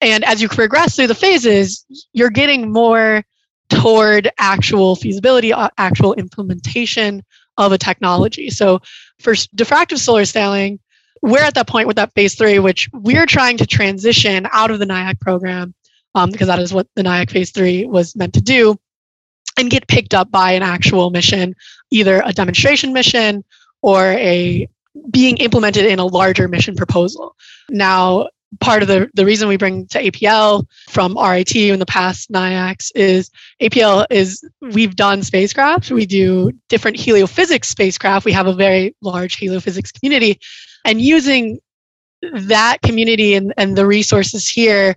[0.00, 3.24] and as you progress through the phases you're getting more
[3.68, 7.22] toward actual feasibility, uh, actual implementation
[7.56, 8.50] of a technology.
[8.50, 8.80] So
[9.20, 10.80] for diffractive solar sailing,
[11.22, 14.78] we're at that point with that phase three, which we're trying to transition out of
[14.78, 15.74] the NIAC program
[16.14, 18.76] um, because that is what the NIAC phase three was meant to do
[19.58, 21.54] and get picked up by an actual mission,
[21.90, 23.44] either a demonstration mission
[23.82, 24.68] or a
[25.10, 27.34] being implemented in a larger mission proposal.
[27.70, 28.28] Now,
[28.60, 32.90] part of the, the reason we bring to APL from RIT in the past NIACs
[32.94, 35.90] is APL is we've done spacecraft.
[35.90, 38.24] We do different heliophysics spacecraft.
[38.24, 40.40] We have a very large heliophysics community.
[40.84, 41.60] And using
[42.32, 44.96] that community and, and the resources here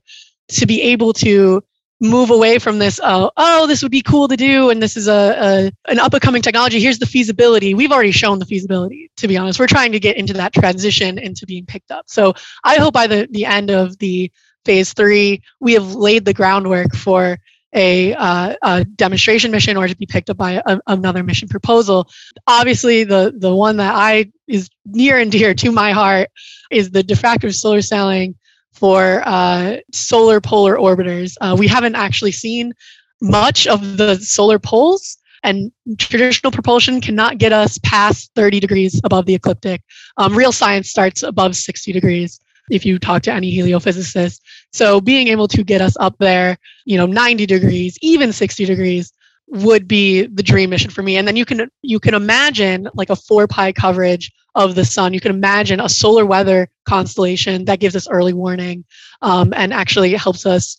[0.50, 1.64] to be able to
[2.00, 5.08] move away from this uh, oh this would be cool to do and this is
[5.08, 6.80] a, a an up and coming technology.
[6.80, 7.74] Here's the feasibility.
[7.74, 9.60] We've already shown the feasibility to be honest.
[9.60, 12.06] We're trying to get into that transition into being picked up.
[12.08, 12.34] So
[12.64, 14.32] i hope by the, the end of the
[14.66, 17.38] phase three we have laid the groundwork for
[17.74, 22.10] a, uh, a demonstration mission or to be picked up by a, another mission proposal.
[22.48, 26.30] Obviously the the one that i is near and dear to my heart
[26.72, 28.36] is the diffractive solar sailing
[28.78, 31.36] for uh, solar polar orbiters.
[31.42, 32.74] Uh, we haven't actually seen
[33.22, 39.26] much of the solar poles, and traditional propulsion cannot get us past 30 degrees above
[39.26, 39.82] the ecliptic.
[40.18, 44.42] Um, real science starts above 60 degrees if you talk to any heliophysicist.
[44.74, 49.12] So being able to get us up there, you know, 90 degrees, even 60 degrees
[49.48, 51.18] would be the dream mission for me.
[51.18, 55.14] And then you can you can imagine like a four pi coverage of the sun.
[55.14, 58.84] You can imagine a solar weather constellation that gives us early warning
[59.22, 60.78] um, and actually helps us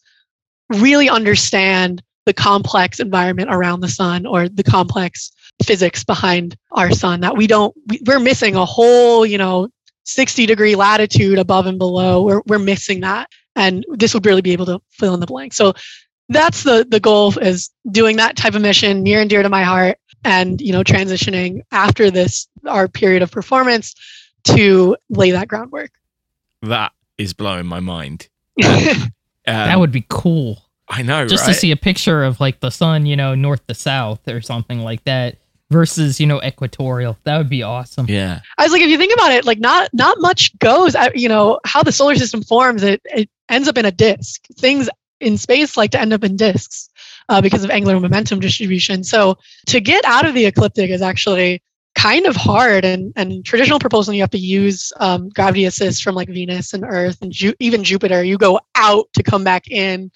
[0.70, 5.30] really understand the complex environment around the sun or the complex
[5.62, 9.68] physics behind our sun that we don't we, we're missing a whole you know
[10.04, 14.52] 60 degree latitude above and below we're, we're missing that and this would really be
[14.52, 15.72] able to fill in the blank so
[16.28, 19.62] that's the the goal is doing that type of mission near and dear to my
[19.64, 23.94] heart and you know transitioning after this our period of performance
[24.44, 25.90] to lay that groundwork
[26.62, 28.28] That is blowing my mind.
[29.46, 30.62] Um, that would be cool.
[30.88, 31.54] I know, Just right?
[31.54, 34.80] to see a picture of like the sun, you know, north to south or something
[34.80, 35.38] like that
[35.70, 37.16] versus, you know, equatorial.
[37.24, 38.04] That would be awesome.
[38.10, 38.40] Yeah.
[38.58, 40.94] I was like, if you think about it, like not not much goes.
[41.14, 42.82] You know how the solar system forms.
[42.82, 44.44] It it ends up in a disk.
[44.58, 46.90] Things in space like to end up in disks
[47.28, 49.04] uh, because of angular momentum distribution.
[49.04, 51.62] So to get out of the ecliptic is actually
[51.98, 52.84] kind of hard.
[52.84, 56.84] And and traditional propulsion, you have to use um, gravity assist from like Venus and
[56.84, 58.22] Earth and Ju- even Jupiter.
[58.22, 60.10] You go out to come back in.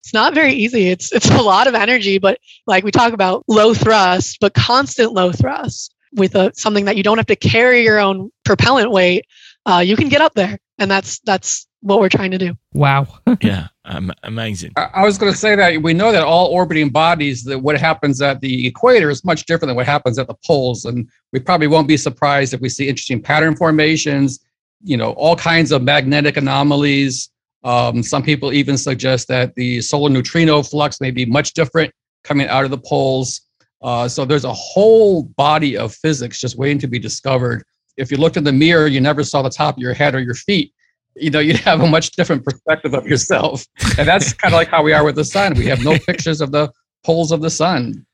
[0.00, 0.88] It's not very easy.
[0.88, 5.12] It's it's a lot of energy, but like we talk about low thrust, but constant
[5.12, 9.26] low thrust with a, something that you don't have to carry your own propellant weight,
[9.66, 12.56] uh, you can get up there, and that's that's what we're trying to do.
[12.72, 13.06] Wow.
[13.40, 13.68] Yeah.
[13.84, 14.72] Um, amazing.
[14.76, 17.78] I I was going to say that we know that all orbiting bodies, that what
[17.78, 21.38] happens at the equator is much different than what happens at the poles, and we
[21.38, 24.40] probably won't be surprised if we see interesting pattern formations.
[24.82, 27.30] You know, all kinds of magnetic anomalies.
[27.64, 31.92] Um, some people even suggest that the solar neutrino flux may be much different
[32.24, 33.42] coming out of the poles.
[33.82, 37.62] Uh, so there's a whole body of physics just waiting to be discovered.
[37.96, 40.20] If you looked in the mirror, you never saw the top of your head or
[40.20, 40.72] your feet.
[41.20, 43.66] You know, you'd have a much different perspective of yourself.
[43.98, 45.54] And that's kind of like how we are with the sun.
[45.54, 46.72] We have no pictures of the
[47.04, 48.06] poles of the sun.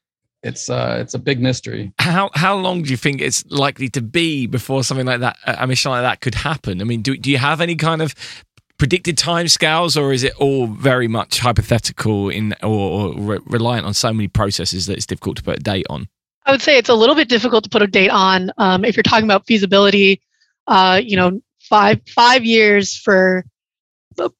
[0.42, 1.92] It's uh, it's a big mystery.
[1.98, 5.66] How how long do you think it's likely to be before something like that, a
[5.66, 6.82] mission like that, could happen?
[6.82, 8.14] I mean, do do you have any kind of
[8.76, 13.94] predicted timescales, or is it all very much hypothetical in or, or re- reliant on
[13.94, 16.08] so many processes that it's difficult to put a date on?
[16.44, 18.50] I would say it's a little bit difficult to put a date on.
[18.58, 20.20] Um, if you're talking about feasibility,
[20.66, 23.44] uh, you know, five five years for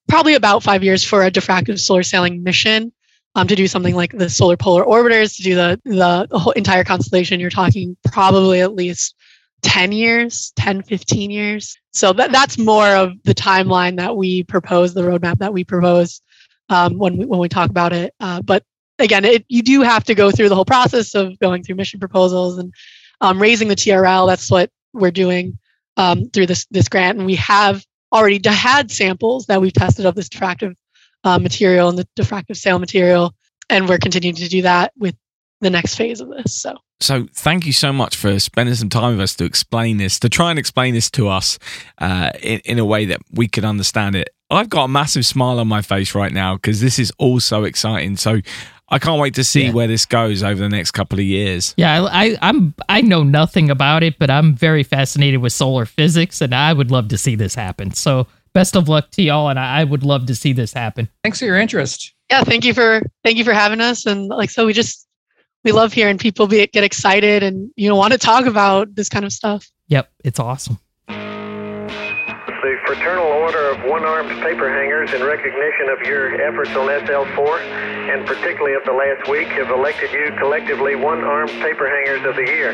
[0.09, 2.93] probably about five years for a diffractive solar sailing mission
[3.35, 6.85] um, to do something like the solar polar orbiters to do the, the whole entire
[6.85, 7.41] constellation.
[7.41, 9.17] You're talking probably at least
[9.63, 11.77] 10 years 10 15 years.
[11.93, 16.21] So that, that's more of the timeline that we propose the roadmap that we propose
[16.69, 18.15] um, when we when we talk about it.
[18.21, 18.63] Uh, but
[18.99, 22.01] again it, you do have to go through the whole process of going through mission
[22.01, 22.73] proposals and
[23.21, 25.59] um, raising the trl that's what we're doing
[25.97, 30.15] um, through this this grant and we have already had samples that we've tested of
[30.15, 30.75] this diffractive
[31.25, 33.35] uh, material and the diffractive sail material
[33.71, 35.17] and we're continuing to do that with
[35.61, 39.13] the next phase of this so so thank you so much for spending some time
[39.13, 41.59] with us to explain this, to try and explain this to us
[41.99, 44.31] uh, in, in a way that we could understand it.
[44.51, 47.65] I've got a massive smile on my face right now because this is all so
[47.65, 48.17] exciting.
[48.17, 48.41] So
[48.89, 49.73] I can't wait to see Yeah.
[49.73, 51.75] where this goes over the next couple of years.
[51.77, 55.87] Yeah, I, I, I'm I know nothing about it, but I'm very fascinated with solar
[55.87, 57.93] physics, and I would love to see this happen.
[57.93, 61.09] So best of luck to y'all, and I, I would love to see this happen.
[61.23, 62.13] Thanks for your interest.
[62.31, 65.07] yeah thank you for thank you for having us and like so we just
[65.65, 69.09] we love hearing people be, get excited and you know want to talk about this
[69.09, 70.79] kind of stuff Yep, it's awesome.
[72.87, 77.61] Fraternal Order of One-Armed Paper Hangers, in recognition of your efforts on SL4,
[78.13, 82.43] and particularly of the last week, have elected you collectively One-Armed Paper Hangers of the
[82.43, 82.73] Year.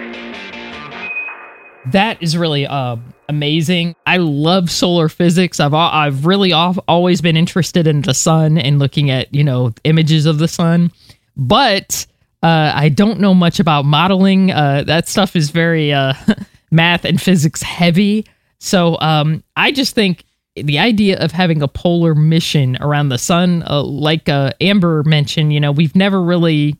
[1.92, 2.96] That is really uh,
[3.28, 3.94] amazing.
[4.04, 5.60] I love solar physics.
[5.60, 9.72] I've I've really al- always been interested in the sun and looking at you know
[9.84, 10.90] images of the sun,
[11.36, 12.04] but
[12.42, 14.50] uh, I don't know much about modeling.
[14.50, 16.14] Uh, that stuff is very uh,
[16.72, 18.26] math and physics heavy.
[18.60, 23.64] So um, I just think the idea of having a polar mission around the sun,
[23.66, 26.76] uh, like uh, Amber mentioned, you know, we've never really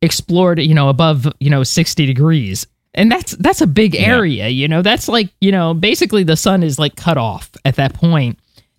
[0.00, 2.66] explored, you know, above, you know, 60 degrees.
[2.94, 4.82] And that's that's a big area, you know.
[4.82, 8.38] That's like, you know, basically the sun is like cut off at that point.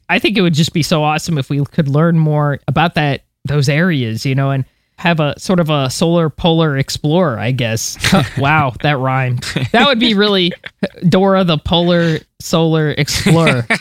[0.09, 3.23] I think it would just be so awesome if we could learn more about that
[3.45, 4.65] those areas, you know, and
[4.97, 7.97] have a sort of a solar polar explorer, I guess.
[8.37, 9.43] wow, that rhymed.
[9.71, 10.53] That would be really
[11.07, 13.67] Dora the Polar Solar Explorer.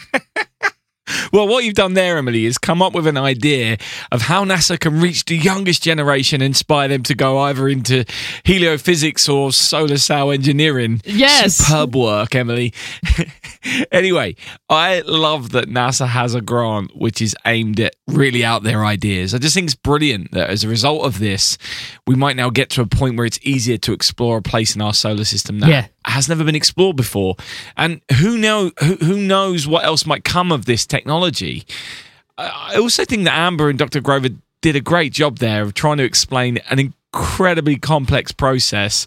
[1.32, 3.76] Well, what you've done there, Emily, is come up with an idea
[4.10, 8.04] of how NASA can reach the youngest generation and inspire them to go either into
[8.44, 11.00] heliophysics or solar cell engineering.
[11.04, 11.56] Yes.
[11.56, 12.72] Superb work, Emily.
[13.92, 14.34] anyway,
[14.68, 19.34] I love that NASA has a grant which is aimed at really out there ideas.
[19.34, 21.58] I just think it's brilliant that as a result of this,
[22.06, 24.82] we might now get to a point where it's easier to explore a place in
[24.82, 25.86] our solar system that Yeah.
[26.06, 27.36] has never been explored before.
[27.76, 31.64] And who know who, who knows what else might come of this technology?
[32.38, 34.00] I I also think that Amber and Dr.
[34.00, 34.30] Grover
[34.62, 39.06] did a great job there of trying to explain an incredibly complex process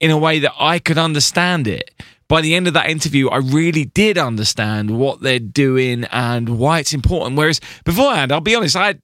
[0.00, 1.90] in a way that I could understand it.
[2.28, 6.80] By the end of that interview, I really did understand what they're doing and why
[6.80, 7.36] it's important.
[7.36, 8.96] Whereas beforehand, I'll be honest, I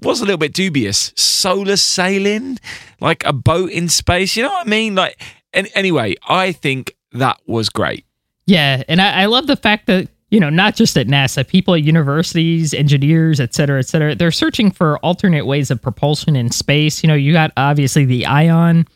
[0.00, 1.12] was a little bit dubious.
[1.14, 2.58] Solar sailing,
[3.00, 4.96] like a boat in space, you know what I mean?
[4.96, 5.20] Like,
[5.52, 8.04] an anyway, I think that was great.
[8.46, 11.74] Yeah, and I, I love the fact that you know not just at NASA, people
[11.74, 16.50] at universities, engineers, et cetera, et cetera, they're searching for alternate ways of propulsion in
[16.50, 17.02] space.
[17.02, 18.86] You know, you got obviously the ion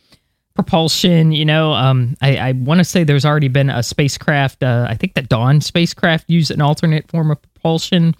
[0.56, 1.30] propulsion.
[1.32, 4.62] You know, um, I, I want to say there's already been a spacecraft.
[4.62, 8.16] Uh, I think the Dawn spacecraft used an alternate form of propulsion.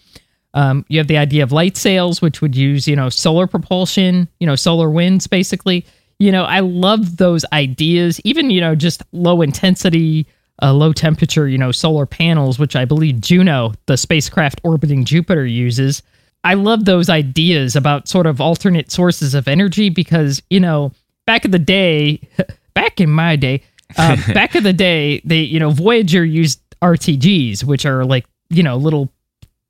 [0.54, 4.28] Um, you have the idea of light sails, which would use, you know, solar propulsion,
[4.40, 5.84] you know, solar winds, basically.
[6.18, 8.20] You know, I love those ideas.
[8.24, 10.26] Even, you know, just low intensity,
[10.62, 15.44] uh, low temperature, you know, solar panels, which I believe Juno, the spacecraft orbiting Jupiter,
[15.44, 16.02] uses.
[16.42, 20.92] I love those ideas about sort of alternate sources of energy because, you know,
[21.26, 22.20] back in the day,
[22.74, 23.62] back in my day,
[23.96, 28.62] uh, back in the day, they, you know, Voyager used RTGs, which are like, you
[28.62, 29.12] know, little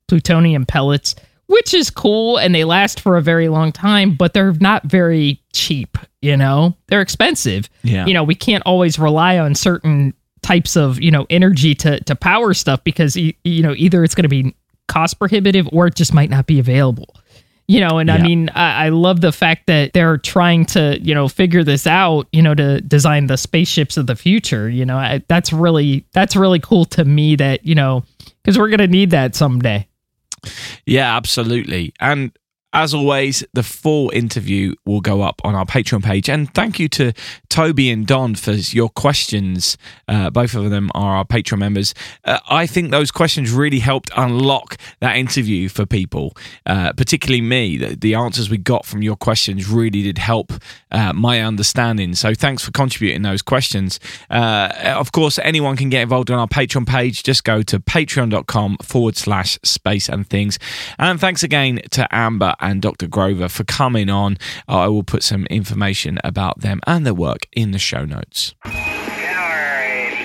[0.07, 1.15] plutonium pellets,
[1.47, 5.41] which is cool and they last for a very long time, but they're not very
[5.53, 6.75] cheap, you know?
[6.87, 7.69] They're expensive.
[7.83, 8.05] Yeah.
[8.05, 12.15] You know, we can't always rely on certain types of, you know, energy to to
[12.15, 14.55] power stuff because you know, either it's going to be
[14.87, 17.13] cost prohibitive or it just might not be available.
[17.67, 21.13] You know and i mean I, I love the fact that they're trying to you
[21.13, 24.97] know figure this out you know to design the spaceships of the future you know
[24.97, 28.03] I, that's really that's really cool to me that you know
[28.41, 29.87] because we're gonna need that someday
[30.85, 31.93] Yeah, absolutely.
[31.99, 32.31] And
[32.77, 36.29] as always, the full interview will go up on our Patreon page.
[36.29, 37.11] And thank you to
[37.49, 39.79] Toby and Don for your questions.
[40.07, 41.95] Uh, both of them are our Patreon members.
[42.23, 47.77] Uh, I think those questions really helped unlock that interview for people, uh, particularly me.
[47.77, 50.53] The, the answers we got from your questions really did help
[50.91, 52.13] uh, my understanding.
[52.13, 53.99] So thanks for contributing those questions.
[54.29, 57.23] Uh, of course, anyone can get involved on our Patreon page.
[57.23, 60.59] Just go to patreon.com forward slash space and things.
[60.99, 63.07] And thanks again to Amber and Dr.
[63.07, 64.37] Grover for coming on.
[64.67, 68.55] Uh, I will put some information about them and their work in the show notes.
[68.63, 68.73] Tower,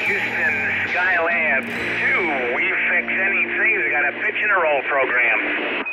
[0.07, 0.55] Houston,
[0.91, 2.55] Skylab 2.
[2.57, 3.77] We fix anything.
[3.85, 5.85] We got a pitch and a roll program.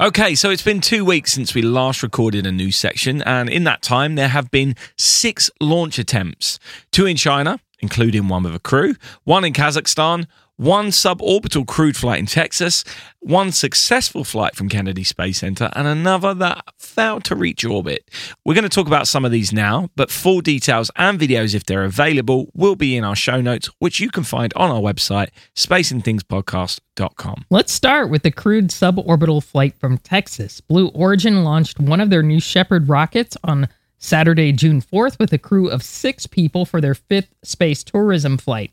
[0.00, 3.64] Okay, so it's been two weeks since we last recorded a new section, and in
[3.64, 6.58] that time, there have been six launch attempts
[6.90, 10.26] two in China, including one with a crew, one in Kazakhstan,
[10.56, 12.84] one suborbital crewed flight in Texas,
[13.20, 18.08] one successful flight from Kennedy Space Center, and another that failed to reach orbit.
[18.44, 21.64] We're going to talk about some of these now, but full details and videos, if
[21.64, 25.28] they're available, will be in our show notes, which you can find on our website,
[25.56, 27.44] spaceandthingspodcast.com.
[27.50, 30.60] Let's start with the crewed suborbital flight from Texas.
[30.60, 35.38] Blue Origin launched one of their New Shepard rockets on Saturday, June 4th, with a
[35.38, 38.70] crew of six people for their fifth space tourism flight.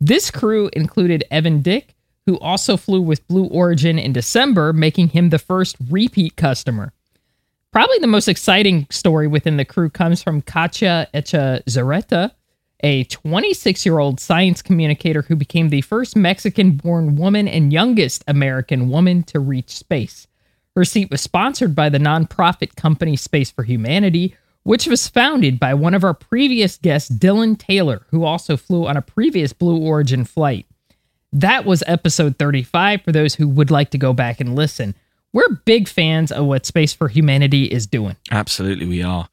[0.00, 1.94] This crew included Evan Dick,
[2.26, 6.92] who also flew with Blue Origin in December, making him the first repeat customer.
[7.72, 12.32] Probably the most exciting story within the crew comes from Katya Echazarreta,
[12.82, 18.24] a 26 year old science communicator who became the first Mexican born woman and youngest
[18.26, 20.26] American woman to reach space.
[20.74, 24.36] Her seat was sponsored by the nonprofit company Space for Humanity,
[24.66, 28.96] which was founded by one of our previous guests, Dylan Taylor, who also flew on
[28.96, 30.66] a previous Blue Origin flight.
[31.32, 34.96] That was episode 35 for those who would like to go back and listen.
[35.32, 38.16] We're big fans of what Space for Humanity is doing.
[38.32, 39.28] Absolutely, we are.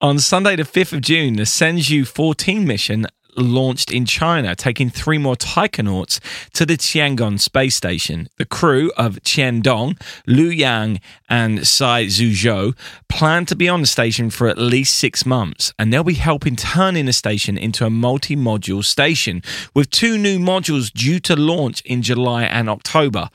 [0.00, 3.06] On Sunday, the 5th of June, the Shenzhou 14 mission
[3.36, 6.20] launched in China, taking three more taikonauts
[6.52, 8.28] to the Tiangong space station.
[8.38, 12.76] The crew of Chen Dong, Liu Yang, and Cai Xuzhe
[13.08, 16.56] plan to be on the station for at least six months, and they'll be helping
[16.56, 19.42] turning the station into a multi module station,
[19.74, 23.30] with two new modules due to launch in July and October.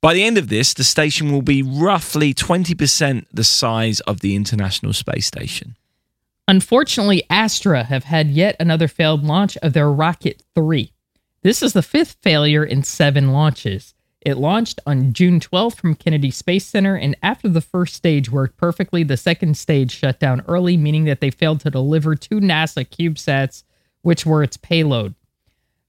[0.00, 4.34] By the end of this, the station will be roughly 20% the size of the
[4.34, 5.76] International Space Station.
[6.48, 10.92] Unfortunately, Astra have had yet another failed launch of their Rocket 3.
[11.42, 13.94] This is the fifth failure in seven launches.
[14.20, 18.56] It launched on June 12th from Kennedy Space Center, and after the first stage worked
[18.56, 22.86] perfectly, the second stage shut down early, meaning that they failed to deliver two NASA
[22.86, 23.64] CubeSats,
[24.02, 25.14] which were its payload.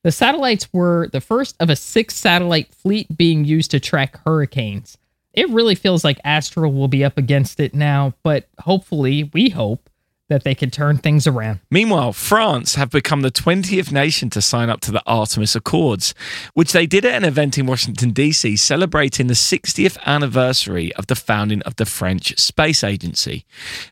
[0.03, 4.97] The satellites were the first of a six satellite fleet being used to track hurricanes.
[5.33, 9.89] It really feels like Astra will be up against it now, but hopefully, we hope
[10.29, 11.59] that they can turn things around.
[11.69, 16.13] Meanwhile, France have become the 20th nation to sign up to the Artemis Accords,
[16.53, 21.15] which they did at an event in Washington, D.C., celebrating the 60th anniversary of the
[21.15, 23.45] founding of the French Space Agency.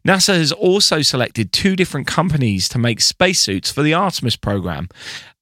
[0.06, 4.88] NASA has also selected two different companies to make spacesuits for the Artemis program.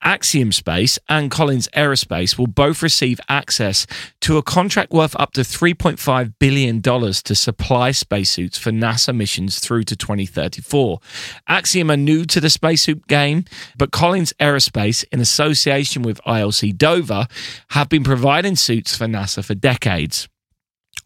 [0.02, 3.86] Axiom Space and Collins Aerospace will both receive access
[4.22, 9.84] to a contract worth up to $3.5 billion to supply spacesuits for NASA missions through
[9.84, 11.00] to 2034.
[11.48, 13.46] Axiom are new to the spacesuit game,
[13.78, 17.28] but Collins Aerospace, in association with ILC Dover,
[17.72, 20.28] have been providing suits for NASA for decades.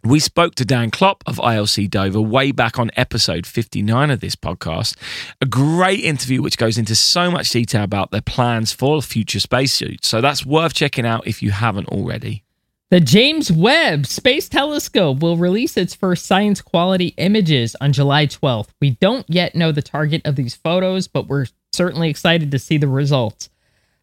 [0.06, 4.36] We spoke to Dan Klopp of ILC Dover way back on episode 59 of this
[4.36, 4.98] podcast.
[5.40, 10.10] A great interview which goes into so much detail about their plans for future spacesuits.
[10.10, 12.44] So that's worth checking out if you haven't already.
[12.92, 18.72] The James Webb Space Telescope will release its first science quality images on July 12th.
[18.82, 22.78] We don't yet know the target of these photos, but we're certainly excited to see
[22.78, 23.50] the results.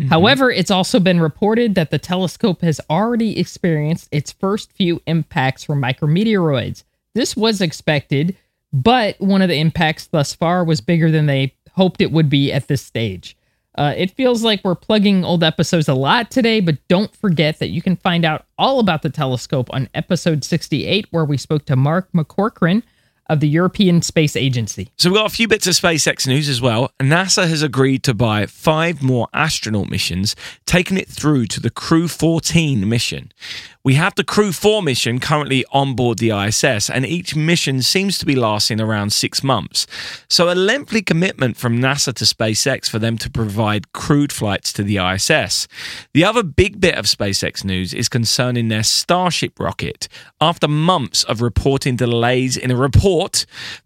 [0.09, 5.65] However, it's also been reported that the telescope has already experienced its first few impacts
[5.65, 6.85] from micrometeoroids.
[7.15, 8.37] This was expected,
[8.73, 12.53] but one of the impacts thus far was bigger than they hoped it would be
[12.53, 13.37] at this stage.
[13.77, 17.71] Uh, it feels like we're plugging old episodes a lot today, but don't forget that
[17.71, 21.77] you can find out all about the telescope on episode 68, where we spoke to
[21.77, 22.83] Mark McCaughrean
[23.31, 24.91] of the European Space Agency.
[24.99, 26.91] So we've got a few bits of SpaceX news as well.
[27.01, 30.35] NASA has agreed to buy five more astronaut missions,
[30.67, 33.33] taking it through to the Crew 14 mission.
[33.83, 38.19] We have the Crew 4 mission currently on board the ISS, and each mission seems
[38.19, 39.87] to be lasting around six months.
[40.29, 44.83] So, a lengthy commitment from NASA to SpaceX for them to provide crewed flights to
[44.83, 45.67] the ISS.
[46.13, 50.09] The other big bit of SpaceX news is concerning their Starship rocket.
[50.43, 53.20] After months of reporting delays in a report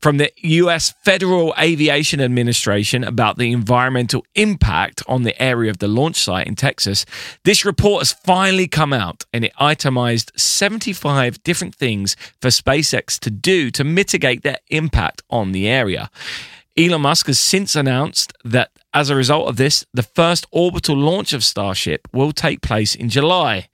[0.01, 5.89] from the US Federal Aviation Administration about the environmental impact on the area of the
[5.89, 7.05] launch site in Texas,
[7.45, 13.31] this report has finally come out and it itemized 75 different things for SpaceX to
[13.31, 16.11] do to mitigate their impact on the area.
[16.77, 21.33] Elon Musk has since announced that as a result of this, the first orbital launch
[21.33, 23.69] of Starship will take place in July.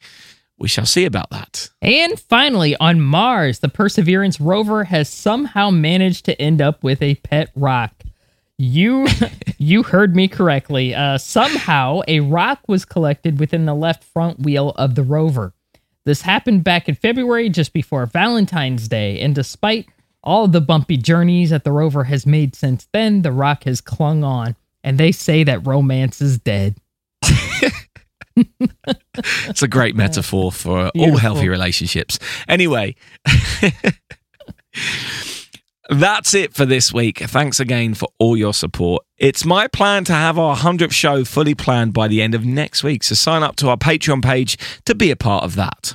[0.60, 1.70] We shall see about that.
[1.80, 7.14] And finally, on Mars, the Perseverance rover has somehow managed to end up with a
[7.16, 7.94] pet rock.
[8.58, 9.08] You
[9.58, 10.94] you heard me correctly.
[10.94, 15.54] Uh, somehow, a rock was collected within the left front wheel of the rover.
[16.04, 19.88] This happened back in February, just before Valentine's Day, and despite
[20.22, 24.22] all the bumpy journeys that the rover has made since then, the rock has clung
[24.22, 26.76] on, and they say that romance is dead.
[28.36, 32.18] It's a great metaphor for all healthy relationships.
[32.48, 32.96] Anyway,
[35.90, 37.18] that's it for this week.
[37.18, 39.04] Thanks again for all your support.
[39.18, 42.82] It's my plan to have our 100th show fully planned by the end of next
[42.82, 43.02] week.
[43.02, 45.94] So sign up to our Patreon page to be a part of that.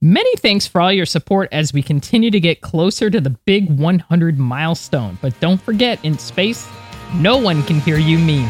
[0.00, 3.78] Many thanks for all your support as we continue to get closer to the big
[3.78, 5.18] 100 milestone.
[5.22, 6.68] But don't forget, in space,
[7.14, 8.48] no one can hear you mean.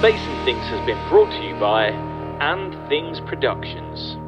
[0.00, 4.19] Space and Things has been brought to you by And Things Productions.